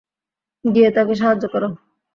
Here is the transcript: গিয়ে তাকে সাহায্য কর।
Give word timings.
গিয়ে 0.65 0.89
তাকে 0.91 1.13
সাহায্য 1.15 1.43
কর। 1.53 1.63